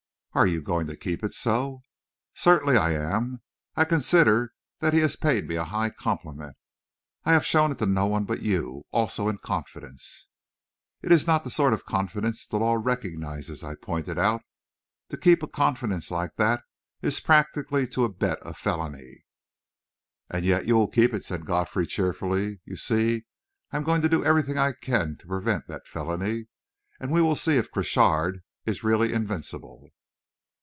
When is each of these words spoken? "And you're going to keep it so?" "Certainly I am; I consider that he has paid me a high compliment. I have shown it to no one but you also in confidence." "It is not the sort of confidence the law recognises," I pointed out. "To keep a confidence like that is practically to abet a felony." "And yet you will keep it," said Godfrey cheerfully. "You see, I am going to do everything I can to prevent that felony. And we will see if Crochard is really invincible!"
"And 0.33 0.49
you're 0.49 0.61
going 0.61 0.87
to 0.87 0.95
keep 0.95 1.25
it 1.25 1.33
so?" 1.33 1.81
"Certainly 2.33 2.77
I 2.77 2.93
am; 2.93 3.41
I 3.75 3.83
consider 3.83 4.53
that 4.79 4.93
he 4.93 5.01
has 5.01 5.17
paid 5.17 5.45
me 5.45 5.57
a 5.57 5.65
high 5.65 5.89
compliment. 5.89 6.55
I 7.25 7.33
have 7.33 7.45
shown 7.45 7.69
it 7.69 7.79
to 7.79 7.85
no 7.85 8.05
one 8.07 8.23
but 8.23 8.41
you 8.41 8.85
also 8.91 9.27
in 9.27 9.39
confidence." 9.39 10.29
"It 11.01 11.11
is 11.11 11.27
not 11.27 11.43
the 11.43 11.49
sort 11.49 11.73
of 11.73 11.83
confidence 11.85 12.47
the 12.47 12.55
law 12.59 12.75
recognises," 12.75 13.61
I 13.61 13.75
pointed 13.75 14.17
out. 14.17 14.41
"To 15.09 15.17
keep 15.17 15.43
a 15.43 15.47
confidence 15.49 16.09
like 16.09 16.37
that 16.37 16.63
is 17.01 17.19
practically 17.19 17.85
to 17.87 18.05
abet 18.05 18.37
a 18.41 18.53
felony." 18.53 19.25
"And 20.29 20.45
yet 20.45 20.65
you 20.65 20.77
will 20.77 20.87
keep 20.87 21.13
it," 21.13 21.25
said 21.25 21.45
Godfrey 21.45 21.85
cheerfully. 21.85 22.61
"You 22.63 22.77
see, 22.77 23.23
I 23.73 23.75
am 23.75 23.83
going 23.83 24.01
to 24.01 24.07
do 24.09 24.23
everything 24.23 24.57
I 24.57 24.71
can 24.71 25.17
to 25.17 25.27
prevent 25.27 25.67
that 25.67 25.87
felony. 25.89 26.45
And 27.01 27.11
we 27.11 27.21
will 27.21 27.35
see 27.35 27.57
if 27.57 27.69
Crochard 27.69 28.43
is 28.65 28.81
really 28.81 29.11
invincible!" 29.11 29.89